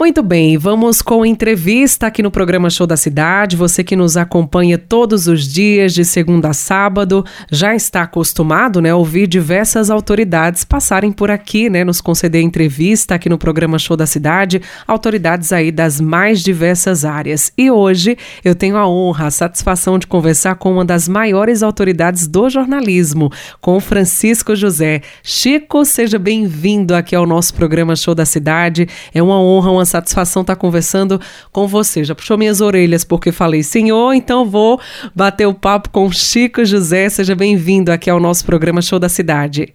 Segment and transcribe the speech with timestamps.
[0.00, 3.54] Muito bem, vamos com entrevista aqui no programa Show da Cidade.
[3.54, 7.22] Você que nos acompanha todos os dias, de segunda a sábado,
[7.52, 13.14] já está acostumado, né, a ouvir diversas autoridades passarem por aqui, né, nos conceder entrevista
[13.14, 17.52] aqui no programa Show da Cidade, autoridades aí das mais diversas áreas.
[17.58, 22.26] E hoje eu tenho a honra, a satisfação de conversar com uma das maiores autoridades
[22.26, 23.30] do jornalismo,
[23.60, 25.02] com Francisco José.
[25.22, 28.88] Chico, seja bem-vindo aqui ao nosso programa Show da Cidade.
[29.12, 31.20] É uma honra, uma satisfação estar conversando
[31.52, 32.04] com você.
[32.04, 34.80] Já puxou minhas orelhas porque falei, senhor, então vou
[35.14, 37.08] bater o papo com Chico José.
[37.08, 39.74] Seja bem-vindo aqui ao nosso programa Show da Cidade.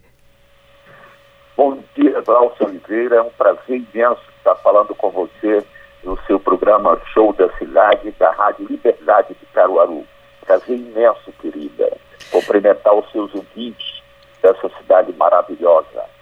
[1.56, 3.16] Bom dia, Glaucio Oliveira.
[3.16, 5.64] É um prazer imenso estar falando com você
[6.02, 10.04] no seu programa Show da Cidade, da Rádio Liberdade de Caruaru.
[10.44, 11.96] Prazer imenso, querida.
[12.30, 14.02] Cumprimentar os seus ouvintes
[14.42, 16.15] dessa cidade maravilhosa.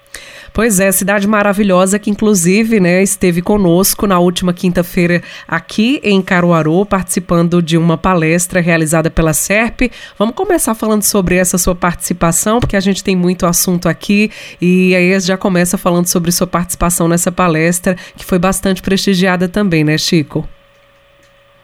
[0.55, 6.87] Pois é, cidade maravilhosa que inclusive, né, esteve conosco na última quinta-feira aqui em Caruaru,
[6.87, 9.91] participando de uma palestra realizada pela SERP.
[10.17, 14.31] Vamos começar falando sobre essa sua participação, porque a gente tem muito assunto aqui
[14.63, 19.83] e aí já começa falando sobre sua participação nessa palestra, que foi bastante prestigiada também,
[19.83, 20.49] né, Chico?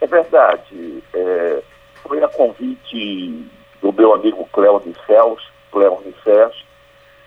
[0.01, 1.01] É verdade.
[1.13, 1.61] É,
[2.03, 3.45] foi a convite
[3.81, 6.60] do meu amigo Cléo de Céus, Cléo Unicef,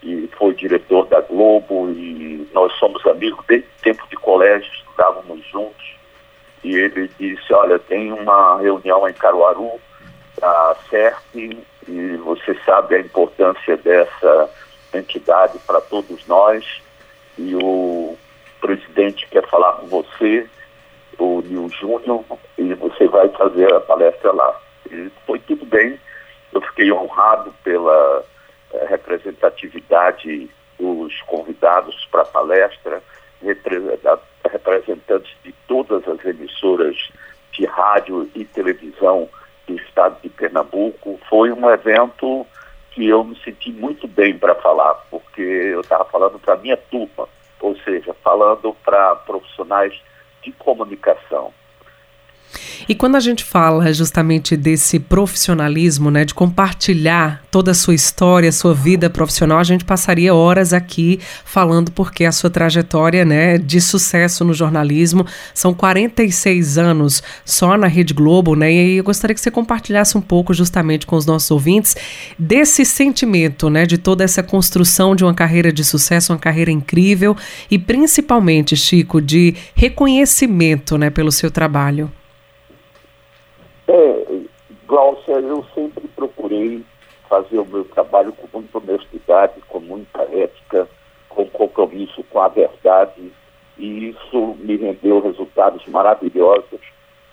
[0.04, 5.96] que foi diretor da Globo e nós somos amigos desde tempo de colégio, estudávamos juntos.
[6.62, 9.80] E ele disse, olha, tem uma reunião em Caruaru,
[10.38, 11.56] da CERP,
[11.88, 14.50] e você sabe a importância dessa
[14.92, 16.82] entidade para todos nós.
[17.38, 18.14] E o
[18.60, 20.46] presidente quer falar com você,
[21.18, 22.22] o Nil Júnior,
[22.58, 24.60] e você vai fazer a palestra lá.
[24.90, 25.98] E foi tudo bem,
[26.52, 28.24] eu fiquei honrado pela
[28.86, 33.02] representatividade dos convidados para a palestra,
[33.42, 36.96] representantes de todas as emissoras
[37.52, 39.28] de rádio e televisão
[39.66, 41.18] do estado de Pernambuco.
[41.28, 42.46] Foi um evento
[42.90, 46.76] que eu me senti muito bem para falar, porque eu estava falando para a minha
[46.76, 47.28] turma,
[47.60, 49.94] ou seja, falando para profissionais
[50.42, 51.52] de comunicação.
[52.88, 58.48] E quando a gente fala justamente desse profissionalismo, né, de compartilhar toda a sua história,
[58.48, 63.58] a sua vida profissional, a gente passaria horas aqui falando porque a sua trajetória, né,
[63.58, 68.72] de sucesso no jornalismo são 46 anos só na Rede Globo, né?
[68.72, 71.96] E eu gostaria que você compartilhasse um pouco justamente com os nossos ouvintes
[72.38, 77.36] desse sentimento, né, de toda essa construção de uma carreira de sucesso, uma carreira incrível
[77.70, 82.10] e principalmente, Chico, de reconhecimento, né, pelo seu trabalho.
[83.86, 84.24] É,
[85.34, 86.84] Glaucia, eu sempre procurei
[87.28, 90.88] fazer o meu trabalho com muita honestidade, com muita ética,
[91.28, 93.32] com compromisso com a verdade,
[93.76, 96.80] e isso me rendeu resultados maravilhosos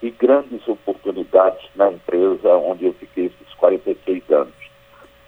[0.02, 4.54] e grandes oportunidades na empresa onde eu fiquei esses 46 anos.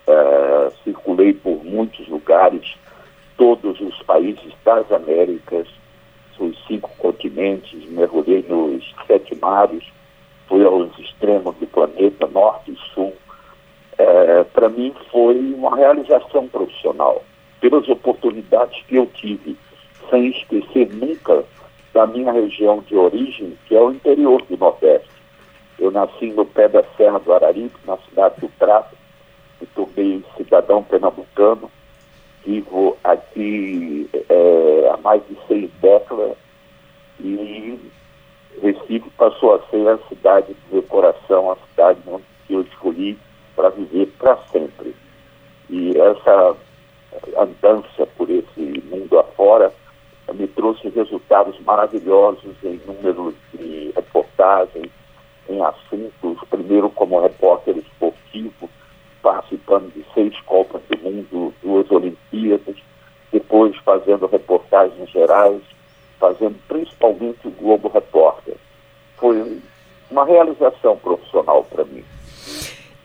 [0.08, 2.76] É, circulei por muitos lugares,
[3.38, 5.68] todos os países das Américas,
[6.40, 9.84] os cinco continentes, mergulhei nos sete mares,
[10.48, 13.14] fui aos extremos do planeta, norte e sul.
[13.98, 17.24] É, Para mim foi uma realização profissional,
[17.62, 19.58] pelas oportunidades que eu tive,
[20.10, 21.44] sem esquecer nunca
[21.94, 25.10] da minha região de origem, que é o interior do Nordeste.
[25.80, 28.96] Eu nasci no pé da Serra do Araripe, na cidade do Prato,
[29.62, 31.70] me tornei cidadão pernambucano,
[32.46, 36.36] vivo aqui é, há mais de seis décadas
[37.20, 37.80] e
[38.62, 42.00] Recife passou a ser a cidade do meu coração, a cidade
[42.48, 43.18] que eu escolhi
[43.56, 44.96] para viver para sempre.
[45.70, 46.56] E essa
[47.38, 49.72] andança por esse mundo afora
[50.34, 54.90] me trouxe resultados maravilhosos em números de reportagens,
[55.50, 58.70] em assuntos, primeiro como repórter esportivo,
[59.22, 62.76] participando de seis Copas do Mundo, duas Olimpíadas,
[63.32, 65.62] depois fazendo reportagens gerais,
[66.24, 68.56] fazendo principalmente o Globo Repórter.
[69.18, 69.60] Foi
[70.10, 72.02] uma realização profissional para mim.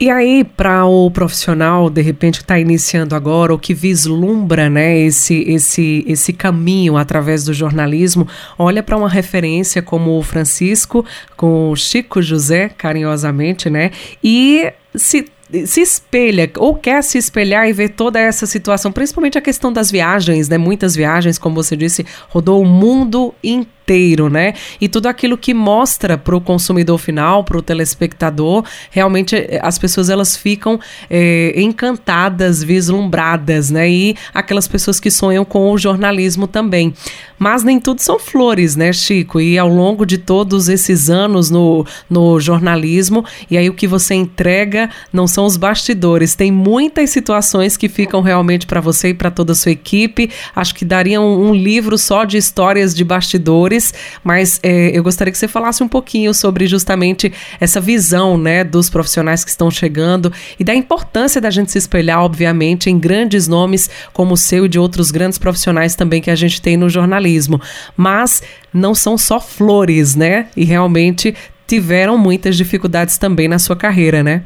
[0.00, 5.43] E aí, para o profissional, de repente, está iniciando agora, ou que vislumbra né, esse,
[5.50, 8.25] esse, esse caminho através do jornalismo,
[8.56, 11.05] olha para uma referência como o Francisco,
[11.37, 13.91] com o Chico José, carinhosamente, né?
[14.23, 15.26] E se
[15.67, 19.91] se espelha ou quer se espelhar e ver toda essa situação, principalmente a questão das
[19.91, 20.59] viagens, né?
[20.59, 24.52] Muitas viagens, como você disse, rodou o mundo inteiro inteiro, né?
[24.79, 29.79] E tudo aquilo que mostra para o consumidor final, para o telespectador, realmente eh, as
[29.79, 33.88] pessoas elas ficam é, encantadas, vislumbradas, né?
[33.88, 36.93] E aquelas pessoas que sonham com o jornalismo também.
[37.38, 39.40] Mas nem tudo são flores, né, Chico?
[39.40, 44.14] E ao longo de todos esses anos no, no jornalismo, e aí o que você
[44.14, 49.31] entrega não são os bastidores, tem muitas situações que ficam realmente para você e para
[49.31, 50.31] toda a sua equipe.
[50.55, 53.77] Acho que daria um, um livro só de histórias de bastidores
[54.22, 58.90] mas é, eu gostaria que você falasse um pouquinho sobre justamente essa visão né, dos
[58.90, 63.88] profissionais que estão chegando e da importância da gente se espelhar, obviamente, em grandes nomes
[64.12, 67.60] como o seu e de outros grandes profissionais também que a gente tem no jornalismo.
[67.96, 68.42] Mas
[68.72, 70.48] não são só flores, né?
[70.56, 71.34] E realmente
[71.66, 74.44] tiveram muitas dificuldades também na sua carreira, né?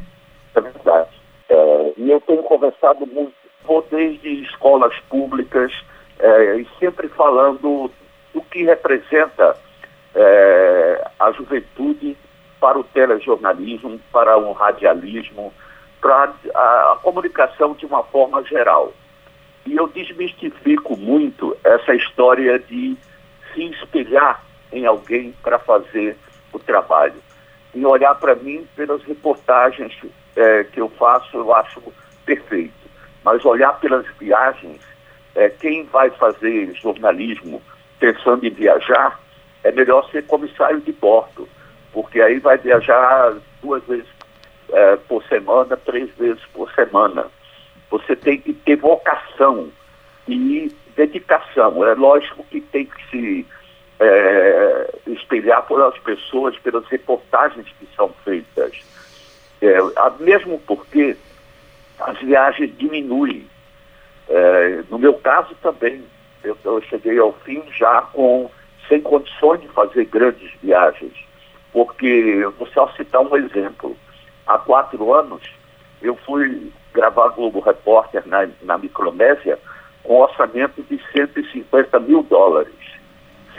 [0.55, 1.09] É verdade.
[1.49, 3.33] É, e eu tenho conversado muito,
[3.89, 5.71] desde escolas públicas,
[6.19, 7.89] é, e sempre falando
[8.33, 9.55] do que representa
[10.15, 12.17] é, a juventude
[12.59, 15.53] para o telejornalismo, para o radialismo,
[16.01, 18.93] para a, a comunicação de uma forma geral.
[19.65, 22.97] E eu desmistifico muito essa história de
[23.53, 26.17] se espelhar em alguém para fazer
[26.51, 27.21] o trabalho.
[27.73, 29.93] E olhar para mim pelas reportagens
[30.35, 31.81] é, que eu faço, eu acho
[32.25, 32.73] perfeito.
[33.23, 34.81] Mas olhar pelas viagens,
[35.35, 37.61] é, quem vai fazer jornalismo
[38.03, 39.17] pensando em viajar,
[39.63, 41.47] é melhor ser comissário de bordo,
[41.93, 44.07] porque aí vai viajar duas vezes
[44.73, 47.27] é, por semana, três vezes por semana.
[47.89, 49.69] Você tem que ter vocação
[50.27, 51.87] e dedicação.
[51.87, 53.47] É lógico que tem que se
[54.01, 58.81] é, espelhar pelas pessoas, pelas reportagens que são feitas.
[59.61, 59.77] É,
[60.19, 61.15] mesmo porque
[62.01, 63.47] as viagens diminuem.
[64.27, 66.03] É, no meu caso também,
[66.43, 68.49] eu, eu cheguei ao fim já com
[68.87, 71.13] sem condições de fazer grandes viagens,
[71.71, 73.95] porque vou só citar um exemplo.
[74.45, 75.41] Há quatro anos
[76.01, 79.57] eu fui gravar Globo Repórter na, na Micronésia
[80.03, 82.73] com orçamento de 150 mil dólares.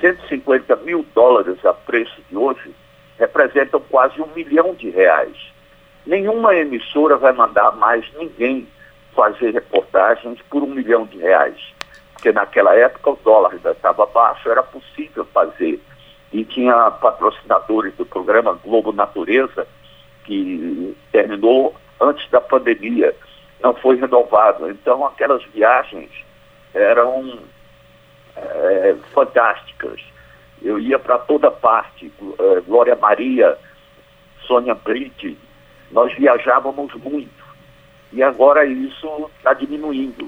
[0.00, 2.74] 150 mil dólares a preço de hoje
[3.18, 5.36] representam quase um milhão de reais.
[6.06, 8.68] Nenhuma emissora vai mandar mais ninguém
[9.14, 11.56] fazer reportagens por um milhão de reais
[12.24, 15.78] porque naquela época o dólar ainda estava baixo, era possível fazer.
[16.32, 19.66] E tinha patrocinadores do programa Globo Natureza,
[20.24, 23.14] que terminou antes da pandemia,
[23.62, 24.70] não foi renovado.
[24.70, 26.10] Então aquelas viagens
[26.72, 27.40] eram
[28.36, 30.00] é, fantásticas.
[30.62, 33.58] Eu ia para toda parte, é, Glória Maria,
[34.46, 35.36] Sônia Brite,
[35.90, 37.44] nós viajávamos muito.
[38.14, 40.26] E agora isso está diminuindo.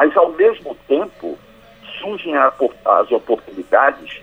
[0.00, 1.36] Mas, ao mesmo tempo,
[2.00, 4.22] surgem as oportunidades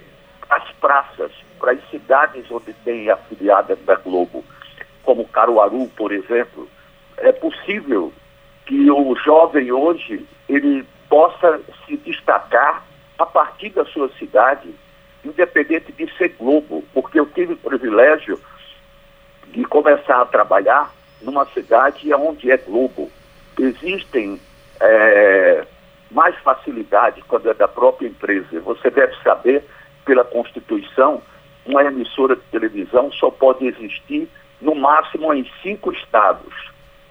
[0.50, 4.42] as praças, para as cidades onde tem afiliadas da Globo,
[5.04, 6.70] como Caruaru, por exemplo.
[7.18, 8.14] É possível
[8.66, 12.82] que o jovem hoje ele possa se destacar
[13.18, 14.74] a partir da sua cidade,
[15.26, 18.40] independente de ser Globo, porque eu tive o privilégio
[19.48, 20.90] de começar a trabalhar
[21.22, 23.12] numa cidade onde é Globo.
[23.60, 24.40] Existem
[24.80, 25.66] é,
[26.12, 28.60] mais facilidade quando é da própria empresa.
[28.62, 29.64] Você deve saber,
[30.06, 31.22] pela Constituição,
[31.66, 34.30] uma emissora de televisão só pode existir
[34.62, 36.54] no máximo em cinco estados.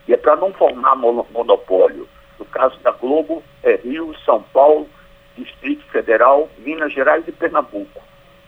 [0.06, 2.08] E é para não formar monopólio.
[2.38, 4.88] No caso da Globo, é Rio, São Paulo,
[5.36, 8.02] Distrito Federal, Minas Gerais e Pernambuco.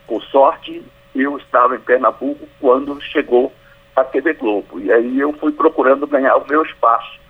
[0.06, 0.82] Por sorte,
[1.14, 3.52] eu estava em Pernambuco quando chegou
[3.94, 4.80] a TV Globo.
[4.80, 7.25] E aí eu fui procurando ganhar o meu espaço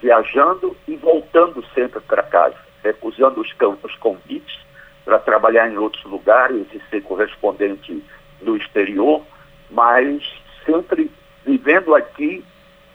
[0.00, 4.58] viajando e voltando sempre para casa, recusando os, os convites
[5.04, 8.02] para trabalhar em outros lugares e ser correspondente
[8.40, 9.22] no exterior,
[9.70, 10.22] mas
[10.64, 11.10] sempre
[11.44, 12.44] vivendo aqui,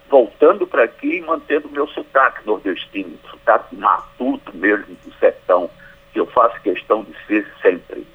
[0.09, 5.69] voltando para aqui e mantendo meu sotaque nordestino, sotaque matuto mesmo do sertão,
[6.13, 8.07] que eu faço questão de ser sempre.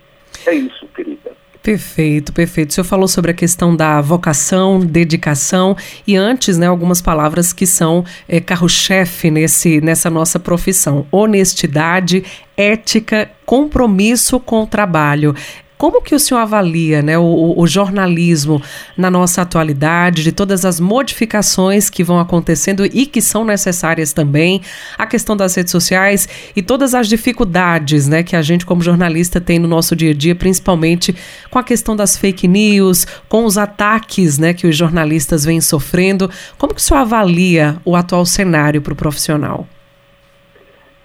[0.46, 1.32] É isso, querida.
[1.62, 2.70] Perfeito, perfeito.
[2.70, 5.76] O senhor falou sobre a questão da vocação, dedicação
[6.06, 12.24] e antes, né, algumas palavras que são é, carro-chefe nesse nessa nossa profissão: honestidade,
[12.56, 15.34] ética, compromisso com o trabalho.
[15.80, 18.60] Como que o senhor avalia né, o, o jornalismo
[18.98, 24.60] na nossa atualidade, de todas as modificações que vão acontecendo e que são necessárias também,
[24.98, 29.40] a questão das redes sociais e todas as dificuldades né, que a gente, como jornalista,
[29.40, 31.16] tem no nosso dia a dia, principalmente
[31.50, 36.28] com a questão das fake news, com os ataques né, que os jornalistas vêm sofrendo.
[36.58, 39.66] Como que o senhor avalia o atual cenário para o profissional?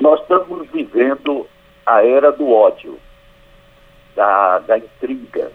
[0.01, 1.47] Nós estamos vivendo
[1.85, 2.99] a era do ódio,
[4.15, 5.51] da, da intriga,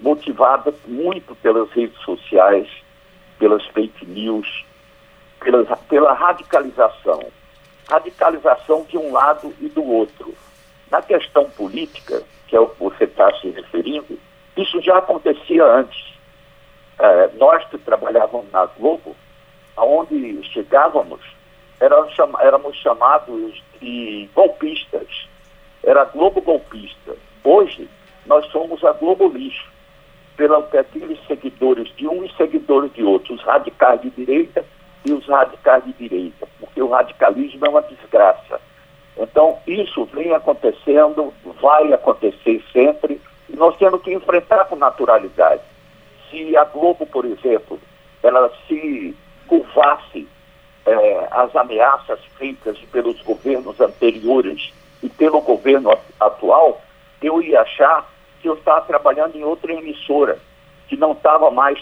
[0.00, 2.68] motivada muito pelas redes sociais,
[3.38, 4.64] pelas fake news,
[5.40, 7.24] pelas, pela radicalização.
[7.88, 10.34] Radicalização de um lado e do outro.
[10.90, 14.18] Na questão política, que é o que você está se referindo,
[14.56, 16.12] isso já acontecia antes.
[16.98, 19.16] É, nós que trabalhávamos na Globo,
[19.76, 21.20] aonde chegávamos,
[21.80, 25.26] éramos chamados de golpistas.
[25.82, 27.16] Era Globo golpista.
[27.42, 27.88] Hoje,
[28.26, 29.68] nós somos a Globo lixo,
[30.36, 34.64] pelos aqueles seguidores de um e seguidores de outro, radicais de direita
[35.04, 38.60] e os radicais de direita, porque o radicalismo é uma desgraça.
[39.16, 45.62] Então, isso vem acontecendo, vai acontecer sempre, e nós temos que enfrentar com naturalidade.
[46.30, 47.78] Se a Globo, por exemplo,
[48.22, 49.14] ela se
[49.46, 50.26] curvasse
[50.86, 54.72] é, as ameaças feitas pelos governos anteriores
[55.02, 56.80] e pelo governo atual,
[57.22, 60.38] eu ia achar que eu estava trabalhando em outra emissora,
[60.88, 61.78] que não estava mais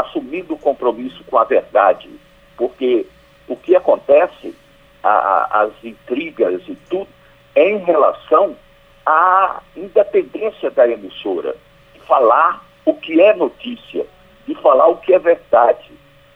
[0.00, 2.08] assumindo o compromisso com a verdade.
[2.56, 3.06] Porque
[3.48, 4.54] o que acontece,
[5.02, 7.08] a, a, as intrigas e tudo,
[7.54, 8.56] é em relação
[9.04, 11.56] à independência da emissora,
[11.94, 14.06] de falar o que é notícia,
[14.46, 15.90] de falar o que é verdade,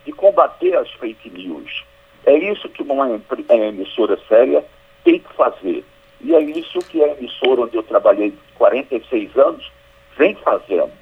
[0.05, 1.85] de combater as fake news.
[2.26, 4.64] É isso que uma emissora séria
[5.05, 5.85] tem que fazer.
[6.21, 9.73] E é isso que a emissora onde eu trabalhei 46 anos
[10.17, 10.93] vem fazendo.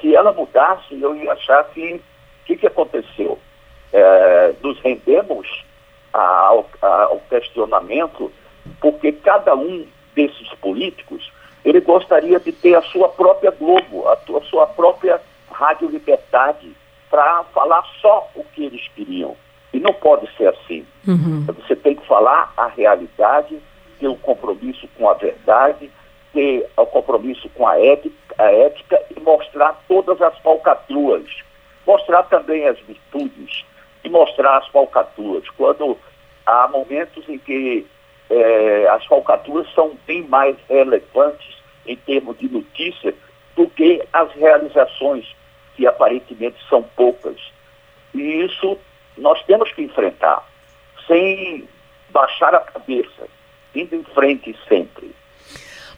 [0.00, 3.38] Se ela mudasse, eu ia achar que o que, que aconteceu?
[3.92, 5.64] É, nos rendemos
[6.12, 8.32] ao, ao questionamento,
[8.80, 11.30] porque cada um desses políticos
[11.64, 16.72] ele gostaria de ter a sua própria Globo, a, a sua própria Rádio Liberdade,
[17.10, 19.36] para falar só o que eles queriam.
[19.72, 20.86] E não pode ser assim.
[21.06, 21.44] Uhum.
[21.46, 23.58] Você tem que falar a realidade,
[23.98, 25.90] ter um compromisso com a verdade,
[26.32, 31.24] ter o compromisso com a ética, a ética e mostrar todas as falcatruas.
[31.86, 33.64] Mostrar também as virtudes
[34.04, 35.48] e mostrar as falcatruas.
[35.50, 35.96] Quando
[36.46, 37.86] há momentos em que
[38.30, 43.14] é, as falcatruas são bem mais relevantes em termos de notícia
[43.56, 45.34] do que as realizações,
[45.74, 47.40] que aparentemente são poucas.
[48.14, 48.78] E isso
[49.16, 50.46] nós temos que enfrentar,
[51.06, 51.68] sem
[52.10, 53.28] baixar a cabeça,
[53.74, 55.14] indo em frente sempre.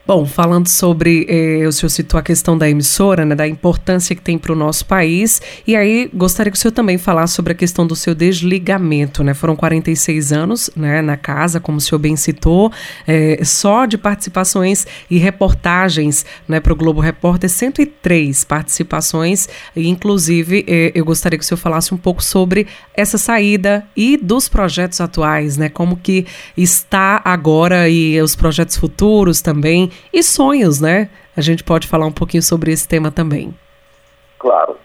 [0.07, 4.23] Bom, falando sobre, eh, o senhor citou a questão da emissora, né, da importância que
[4.23, 7.54] tem para o nosso país, e aí gostaria que o senhor também falasse sobre a
[7.54, 9.35] questão do seu desligamento, né?
[9.35, 12.73] Foram 46 anos né, na casa, como o senhor bem citou,
[13.07, 20.64] eh, só de participações e reportagens né, para o Globo Repórter, 103 participações, e inclusive
[20.66, 25.00] eh, eu gostaria que o senhor falasse um pouco sobre essa saída e dos projetos
[25.00, 25.69] atuais, né?
[25.69, 26.26] Como que
[26.57, 31.11] está agora e os projetos futuros também, e sonhos, né?
[31.37, 33.54] A gente pode falar um pouquinho sobre esse tema também.
[34.38, 34.76] Claro.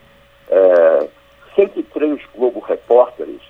[0.49, 1.07] É,
[1.55, 3.41] 103 Globo Repórteres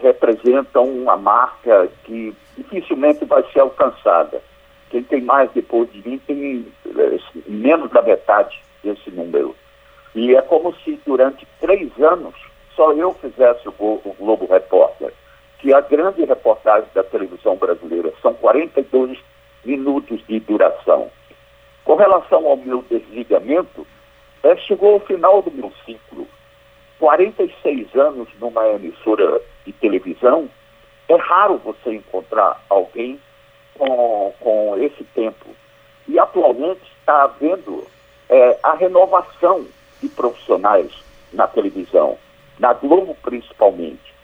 [0.00, 4.42] representam uma marca que dificilmente vai ser alcançada.
[4.90, 9.54] Quem tem mais depois de mim tem é, menos da metade desse número.
[10.14, 12.34] E é como se durante três anos
[12.74, 15.12] só eu fizesse o, o Globo Repórter,
[15.58, 18.12] que a grande reportagem da televisão brasileira.
[18.22, 19.18] São 42
[19.68, 21.10] minutos de duração.
[21.84, 23.86] Com relação ao meu desligamento,
[24.42, 26.26] é, chegou ao final do meu ciclo.
[26.98, 30.48] 46 anos numa emissora de televisão,
[31.08, 33.20] é raro você encontrar alguém
[33.74, 35.46] com, com esse tempo.
[36.08, 37.86] E atualmente está havendo
[38.28, 39.66] é, a renovação
[40.00, 40.90] de profissionais
[41.32, 42.16] na televisão,
[42.58, 44.14] na Globo principalmente.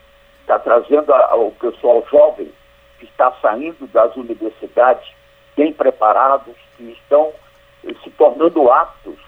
[0.40, 2.50] Está trazendo a, a, o pessoal jovem
[2.98, 5.06] que está saindo das universidades
[5.56, 7.32] bem preparados, que estão
[8.02, 9.18] se tornando aptos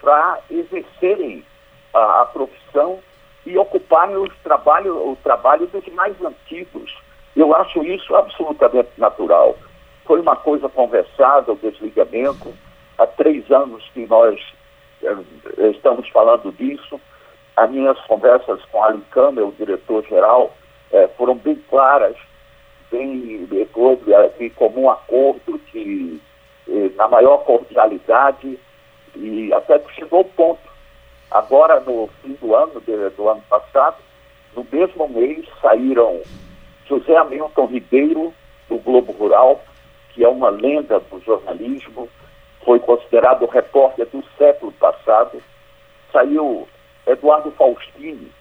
[0.00, 1.44] para exercerem
[1.94, 2.98] a, a, profissão
[3.46, 6.94] e ocuparem os trabalho, o trabalho dos mais antigos.
[7.34, 9.56] Eu acho isso absolutamente natural.
[10.04, 12.52] Foi uma coisa conversada, o desligamento.
[12.98, 14.38] Há três anos que nós
[15.02, 17.00] eh, estamos falando disso.
[17.56, 20.54] As minhas conversas com Alan Câmara, o diretor-geral,
[20.92, 22.16] eh, foram bem claras
[22.92, 26.20] bem houve em comum acordo que,
[26.68, 28.58] eh, na maior cordialidade,
[29.14, 30.70] E até que chegou o ponto.
[31.30, 33.96] Agora, no fim do ano, de, do ano passado,
[34.56, 36.22] no mesmo mês, saíram
[36.86, 38.34] José Hamilton Ribeiro,
[38.70, 39.60] do Globo Rural,
[40.10, 42.08] que é uma lenda do jornalismo,
[42.64, 45.42] foi considerado repórter do século passado.
[46.10, 46.66] Saiu
[47.06, 48.32] Eduardo Faustini,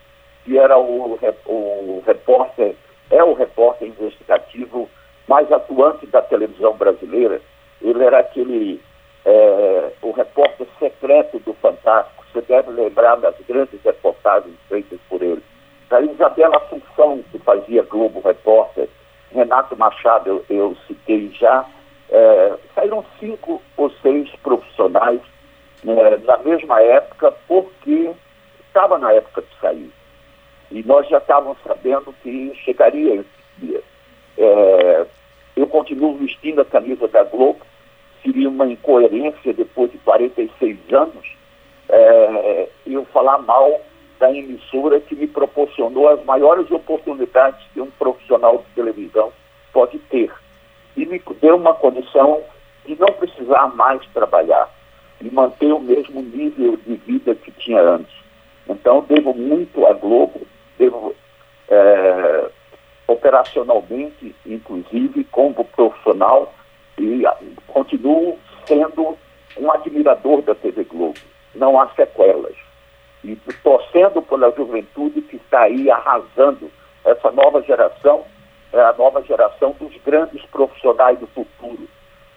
[0.46, 2.76] que era o, o repórter,
[3.12, 4.90] é o repórter investigativo
[5.28, 7.42] mais atuante da televisão brasileira.
[7.82, 8.82] Ele era aquele,
[9.26, 12.26] é, o repórter secreto do Fantástico.
[12.32, 15.44] Você deve lembrar das grandes reportagens feitas por ele.
[15.90, 18.88] Da Isabela Assunção, que fazia Globo Repórter,
[19.34, 21.66] Renato Machado, eu, eu citei já.
[22.10, 25.22] É, saíram cinco ou seis profissionais
[25.84, 28.12] né, na mesma época, porque
[28.68, 29.92] estava na época de sair.
[30.72, 33.26] E nós já estávamos sabendo que chegaria esse
[33.60, 33.82] dia.
[34.38, 35.06] É,
[35.56, 37.60] eu continuo vestindo a camisa da Globo,
[38.24, 41.42] seria uma incoerência depois de 46 anos
[41.90, 43.82] é, eu falar mal
[44.20, 49.34] da emissora que me proporcionou as maiores oportunidades que um profissional de televisão
[49.74, 50.32] pode ter.
[50.96, 52.42] E me deu uma condição
[52.86, 54.70] de não precisar mais trabalhar
[55.20, 58.14] e manter o mesmo nível de vida que tinha antes.
[58.70, 60.42] Então, devo muito à Globo,
[60.82, 61.16] devo
[61.70, 62.50] é,
[63.06, 66.52] operacionalmente, inclusive, como profissional,
[66.98, 67.24] e
[67.68, 69.18] continuo sendo
[69.58, 71.20] um admirador da TV Globo.
[71.54, 72.56] Não há sequelas.
[73.24, 76.72] E torcendo pela juventude que está aí arrasando
[77.06, 78.26] essa nova geração,
[78.74, 81.88] é a nova geração dos grandes profissionais do futuro.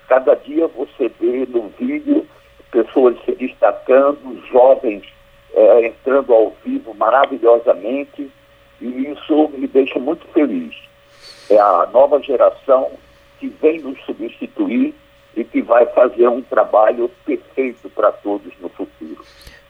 [0.08, 2.26] Cada dia você vê no vídeo
[2.70, 5.04] pessoas se destacando, jovens
[5.54, 8.30] é, entrando ao vivo maravilhosamente,
[8.80, 10.74] e isso me deixa muito feliz.
[11.48, 12.90] É a nova geração
[13.38, 14.94] que vem nos substituir
[15.36, 19.24] e que vai fazer um trabalho perfeito para todos no futuro.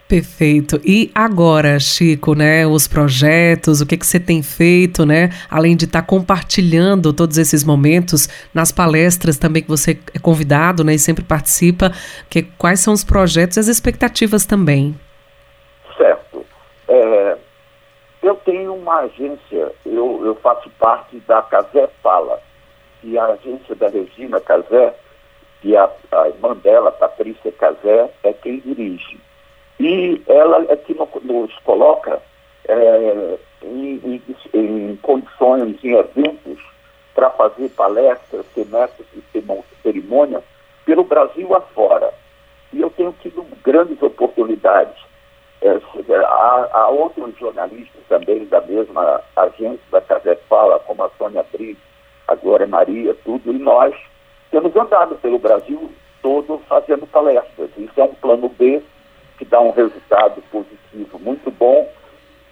[0.06, 0.80] Perfeito.
[0.84, 5.86] E agora, Chico, né, os projetos, o que que você tem feito, né, além de
[5.86, 10.98] estar tá compartilhando todos esses momentos nas palestras também que você é convidado, né, e
[10.98, 11.90] sempre participa,
[12.28, 14.94] que quais são os projetos e as expectativas também?
[15.96, 16.44] Certo.
[16.86, 17.38] É,
[18.25, 22.41] eu tenho uma agência, eu, eu faço parte da Casé Fala,
[23.02, 24.95] e a agência da Regina Casé,
[25.63, 29.21] e a, a irmã dela, Patrícia Casé, é quem dirige.
[29.78, 32.23] E ela é que nos coloca
[32.67, 34.23] é, em, em,
[34.54, 36.58] em, condições, em eventos,
[37.15, 39.23] para fazer palestras, semestres e
[39.82, 40.43] cerimônia
[40.87, 42.13] pelo Brasil afora.
[42.73, 44.97] E eu tenho tido grandes oportunidades.
[45.64, 45.80] É,
[46.26, 51.80] há, há, outros jornalistas também da mesma agência da Casé Fala, como a Sônia Brito,
[52.28, 53.94] a Glória Maria, tudo, e nós
[54.50, 57.70] temos andado pelo Brasil todo fazendo palestras.
[57.78, 58.82] Isso é um plano B
[59.38, 61.90] que dá um resultado positivo muito bom,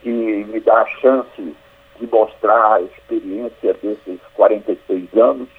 [0.00, 1.54] que me dá a chance
[2.00, 5.50] de mostrar a experiência desses 46 anos,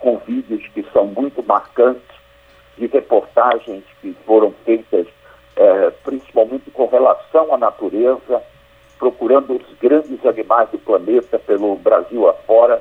[0.00, 2.18] com vídeos que são muito marcantes,
[2.76, 5.06] de reportagens que foram feitas
[5.58, 8.40] é, principalmente com relação à natureza,
[8.96, 12.80] procurando os grandes animais do planeta pelo Brasil afora.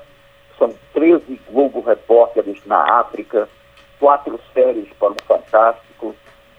[0.60, 3.50] São 13 Globo Repórteres na África,
[4.00, 6.16] quatro séries para o Fantástico,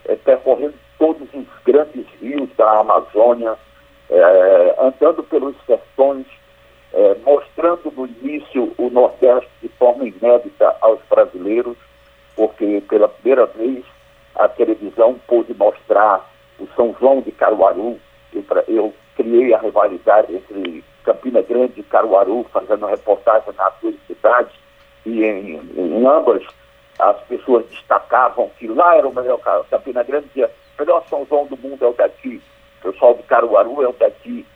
[0.06, 3.56] é, percorrendo todos os grandes rios da Amazônia,
[4.10, 6.26] é, andando pelos sertões,
[6.92, 11.76] é, mostrando no início o Nordeste de forma inédita aos brasileiros,
[12.34, 13.84] porque pela primeira vez
[14.38, 16.24] a televisão pôde mostrar
[16.58, 17.98] o São João de Caruaru.
[18.32, 24.52] Eu, eu criei a rivalidade entre Campina Grande e Caruaru, fazendo reportagem nas duas cidades,
[25.04, 26.42] e em, em ambas
[26.98, 31.46] as pessoas destacavam que lá era o melhor Campina Grande dizia, o melhor São João
[31.46, 32.42] do mundo é o daqui,
[32.80, 34.46] o pessoal de Caruaru é o daqui.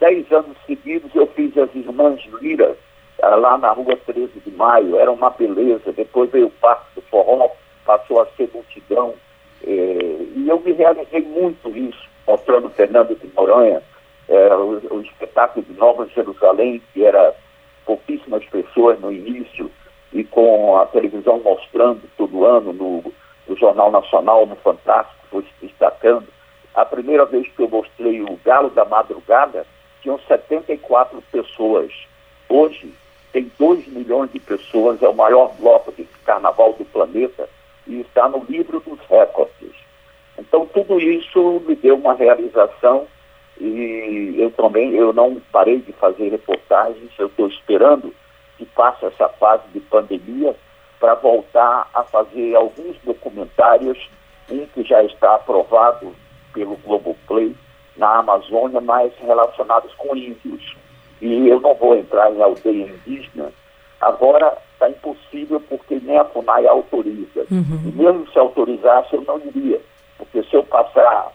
[0.00, 2.76] Dez anos seguidos eu fiz as Irmãs Lira,
[3.22, 5.92] ah, lá na rua 13 de maio, era uma beleza.
[5.92, 7.50] Depois veio o Parque do Forró,
[7.84, 9.14] passou a ser multidão.
[9.64, 13.82] Eh, e eu me realizei muito isso, mostrando Fernando de Noronha,
[14.28, 17.34] eh, o, o espetáculo de Nova Jerusalém, que era
[17.84, 19.70] pouquíssimas pessoas no início,
[20.12, 23.12] e com a televisão mostrando todo ano no,
[23.46, 26.26] no Jornal Nacional, no Fantástico, foi destacando.
[26.74, 29.66] A primeira vez que eu mostrei o Galo da Madrugada,
[30.00, 31.92] tinham 74 pessoas.
[32.48, 32.92] Hoje,
[33.32, 37.48] tem 2 milhões de pessoas, é o maior bloco de carnaval do planeta
[37.88, 39.74] e está no livro dos recordes.
[40.38, 43.06] Então, tudo isso me deu uma realização
[43.60, 48.14] e eu também, eu não parei de fazer reportagens, eu estou esperando
[48.56, 50.54] que passe essa fase de pandemia
[51.00, 53.98] para voltar a fazer alguns documentários
[54.50, 56.14] um que já está aprovado
[56.52, 57.54] pelo Globoplay
[57.96, 60.76] na Amazônia, mas relacionados com índios.
[61.20, 63.52] E eu não vou entrar em aldeia indígena.
[64.00, 67.46] Agora está impossível porque nem a FUNAI autoriza.
[67.50, 67.82] Uhum.
[67.84, 69.80] E mesmo se autorizasse, eu não iria.
[70.16, 71.32] Porque se eu passar a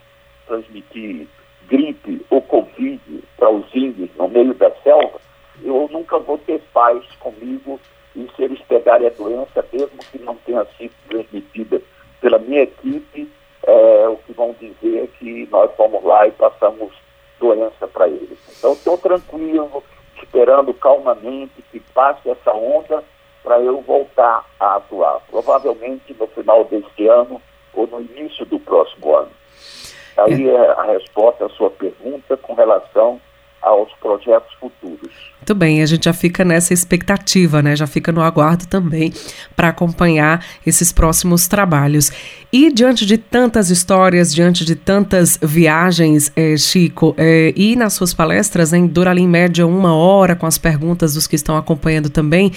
[0.47, 1.27] transmitir
[1.67, 3.01] gripe ou Covid
[3.37, 5.19] para os índios no meio da selva,
[5.61, 7.79] eu nunca vou ter paz comigo
[8.15, 11.81] e se eles pegarem a doença, mesmo que não tenha sido transmitida
[12.21, 13.29] pela minha equipe,
[13.65, 16.91] é, o que vão dizer é que nós fomos lá e passamos
[17.39, 18.37] doença para eles.
[18.57, 19.83] Então, estou tranquilo,
[20.21, 23.03] esperando calmamente que passe essa onda
[23.43, 25.21] para eu voltar a atuar.
[25.29, 27.41] Provavelmente no final deste ano
[27.73, 29.31] ou no início do próximo ano.
[30.17, 33.19] Aí é a resposta à sua pergunta com relação
[33.63, 35.33] aos projetos futuros.
[35.43, 37.75] Muito bem, a gente já fica nessa expectativa, né?
[37.75, 39.11] Já fica no aguardo também
[39.57, 42.13] para acompanhar esses próximos trabalhos.
[42.51, 48.13] E diante de tantas histórias, diante de tantas viagens, eh, Chico, eh, e nas suas
[48.13, 52.49] palestras, em Duralim Média, uma hora, com as perguntas dos que estão acompanhando também,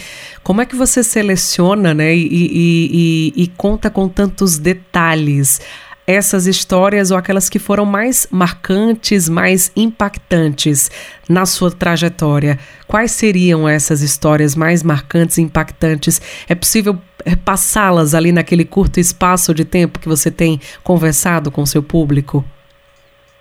[0.45, 2.15] como é que você seleciona, né?
[2.15, 5.61] e, e, e, e conta com tantos detalhes?
[6.07, 10.91] Essas histórias ou aquelas que foram mais marcantes, mais impactantes
[11.29, 12.59] na sua trajetória?
[12.87, 16.21] Quais seriam essas histórias mais marcantes e impactantes?
[16.49, 21.63] É possível é, passá-las ali naquele curto espaço de tempo que você tem conversado com
[21.63, 22.45] o seu público?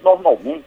[0.02, 0.66] Normalmente,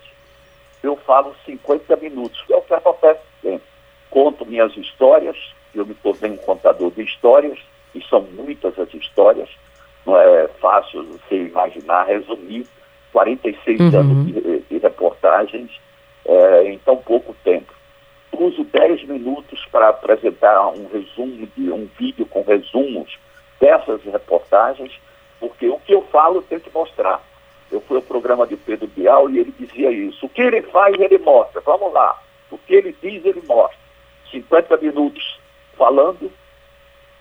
[0.83, 3.67] eu falo 50 minutos, é o que acontece sempre.
[4.11, 5.37] Conto minhas histórias,
[5.75, 7.59] eu me tornei um contador de histórias,
[7.95, 9.49] e são muitas as histórias,
[10.09, 12.67] não é fácil você imaginar, resumir
[13.13, 14.01] 46 uhum.
[14.01, 15.71] anos de, de reportagens
[16.25, 17.75] é, em tão pouco tempo.
[18.33, 23.19] Uso 10 minutos para apresentar um resumo, de um vídeo com resumos
[23.61, 24.93] dessas reportagens,
[25.39, 27.23] porque o que eu falo tem que mostrar.
[27.71, 30.25] Eu fui ao programa de Pedro Bial e ele dizia isso.
[30.25, 31.61] O que ele faz, ele mostra.
[31.61, 32.19] Vamos lá.
[32.51, 33.79] O que ele diz, ele mostra.
[34.31, 35.39] 50 minutos
[35.77, 36.33] falando,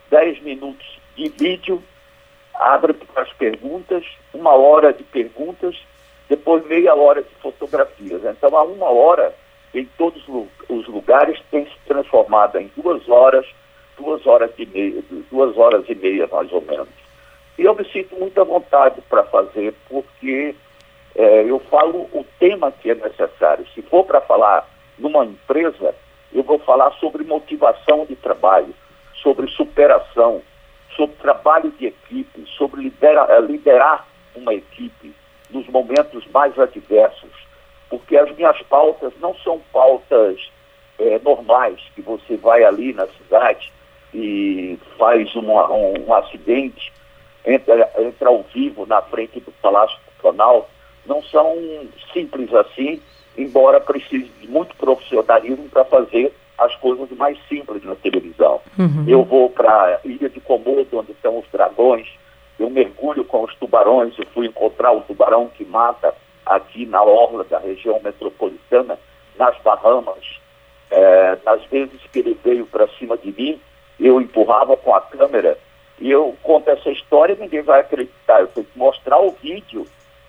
[0.09, 1.83] 10 minutos de vídeo
[2.59, 5.75] abre para as perguntas, uma hora de perguntas,
[6.29, 8.23] depois meia hora de fotografias.
[8.25, 9.33] Então, a uma hora,
[9.73, 10.23] em todos
[10.69, 13.45] os lugares, tem se transformado em duas horas,
[13.97, 16.89] duas horas e meia, duas horas e meia, mais ou menos.
[17.57, 20.53] E eu me sinto muito à vontade para fazer, porque
[21.15, 23.65] é, eu falo o tema que é necessário.
[23.73, 24.67] Se for para falar
[24.99, 25.95] numa empresa,
[26.33, 28.73] eu vou falar sobre motivação de trabalho,
[29.23, 30.41] sobre superação,
[30.97, 34.05] sobre trabalho de equipe, sobre eh, liderar
[34.35, 35.13] uma equipe
[35.49, 37.31] nos momentos mais adversos,
[37.89, 40.51] porque as minhas pautas não são pautas
[40.99, 43.71] é, normais, que você vai ali na cidade
[44.13, 46.91] e faz uma, um, um, acidente,
[47.45, 50.65] entra, entra ao vivo na frente do Palácio do
[51.05, 51.55] não são
[52.11, 53.01] simples assim,
[53.37, 58.59] embora precise de muito profissionalismo para fazer as coisas mais simples na televisão.
[58.77, 59.05] Uhum.
[59.07, 62.07] Eu vou para a Ilha de Komodo, onde estão os dragões,
[62.59, 66.13] eu mergulho com os tubarões, eu fui encontrar o tubarão que mata
[66.45, 68.97] aqui na orla da região metropolitana,
[69.37, 70.39] nas Bahamas.
[70.89, 73.59] É, nas vezes que ele veio para cima de mim,
[73.99, 75.57] eu empurrava com a câmera
[75.99, 78.39] e eu conto essa história e ninguém vai acreditar.
[78.39, 79.85] Eu tenho que mostrar o vídeo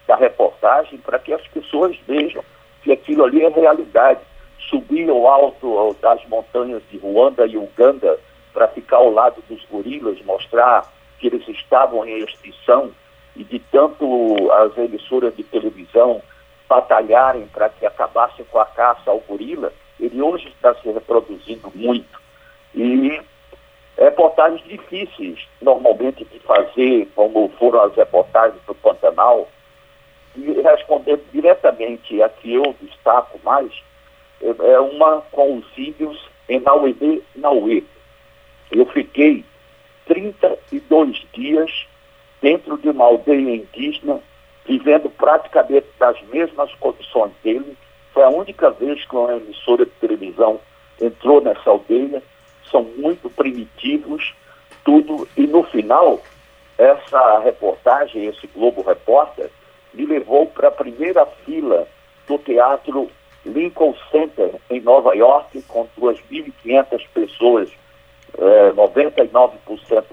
[0.07, 2.43] da reportagem para que as pessoas vejam
[2.83, 4.21] que aquilo ali é realidade
[4.59, 8.19] subir ao alto das montanhas de Ruanda e Uganda
[8.53, 12.91] para ficar ao lado dos gorilas, mostrar que eles estavam em extinção
[13.37, 16.21] e de tanto as emissoras de televisão
[16.69, 22.21] batalharem para que acabassem com a caça ao gorila, ele hoje está se reproduzindo muito.
[22.75, 23.21] E
[23.97, 29.49] reportagens difíceis, normalmente, de fazer, como foram as reportagens do Pantanal,
[30.37, 33.73] e respondendo diretamente a que eu destaco mais,
[34.41, 37.83] é, uma com os índios em Nauedê, Nauê.
[38.71, 39.45] Eu fiquei
[40.07, 41.87] 32 dias
[42.41, 44.21] dentro de uma aldeia indígena,
[44.67, 47.77] vivendo praticamente nas mesmas condições dele.
[48.13, 50.61] Foi a única vez que uma emissora de televisão
[51.01, 52.23] entrou nessa aldeia.
[52.71, 54.35] São muito primitivos,
[54.85, 55.29] tudo.
[55.37, 56.21] E no final,
[56.77, 59.51] essa reportagem, esse Globo Repórter,
[59.95, 61.89] me levou para a primeira fila
[62.27, 63.11] do Teatro
[63.49, 67.71] Lincoln Center, em Nova York, com 2.500 pessoas,
[68.37, 69.59] é, 99%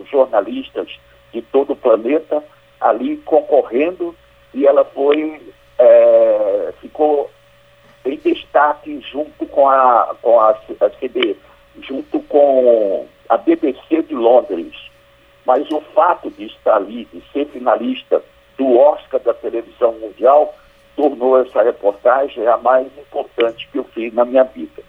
[0.10, 1.00] jornalistas
[1.32, 2.44] de todo o planeta,
[2.80, 4.16] ali concorrendo,
[4.54, 5.42] e ela foi,
[5.78, 7.30] é, ficou
[8.06, 11.36] em destaque junto com a, com a, a CD,
[11.82, 14.74] junto com a BBC de Londres.
[15.46, 18.24] Mas o fato de estar ali, de ser finalista
[18.58, 20.56] do Oscar da televisão mundial,
[20.96, 24.84] tornou essa reportagem a mais importante que eu fiz na minha vida.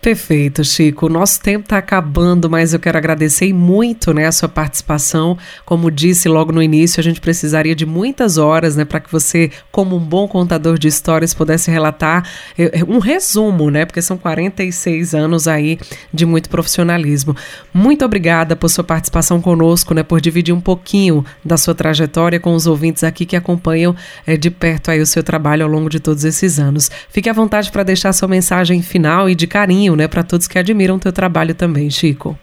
[0.00, 1.06] Perfeito, Chico.
[1.06, 5.36] O nosso tempo está acabando, mas eu quero agradecer muito né, a sua participação.
[5.66, 9.50] Como disse logo no início, a gente precisaria de muitas horas né, para que você,
[9.70, 12.26] como um bom contador de histórias, pudesse relatar
[12.58, 13.84] eh, eh, um resumo, né?
[13.84, 15.78] Porque são 46 anos aí
[16.12, 17.36] de muito profissionalismo.
[17.72, 20.02] Muito obrigada por sua participação conosco, né?
[20.02, 23.94] Por dividir um pouquinho da sua trajetória com os ouvintes aqui que acompanham
[24.26, 26.90] é, de perto aí o seu trabalho ao longo de todos esses anos.
[27.10, 30.46] Fique à vontade para deixar sua mensagem final e de carinho carinho, né, para todos
[30.46, 32.38] que admiram o teu trabalho também, Chico.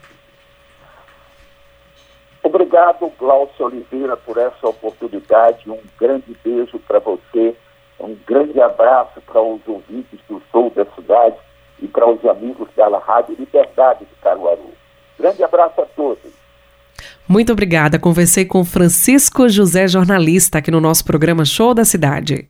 [2.43, 5.69] Obrigado, Glaucio Oliveira, por essa oportunidade.
[5.69, 7.55] Um grande beijo para você,
[7.99, 11.36] um grande abraço para os ouvintes do Sul da Cidade
[11.81, 14.71] e para os amigos da Rádio Liberdade de Caruaru.
[15.19, 16.31] Grande abraço a todos.
[17.27, 17.99] Muito obrigada.
[17.99, 22.49] Conversei com Francisco José, jornalista, aqui no nosso programa Show da Cidade.